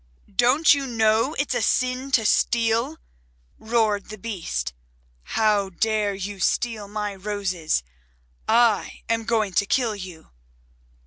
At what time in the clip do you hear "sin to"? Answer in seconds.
1.61-2.25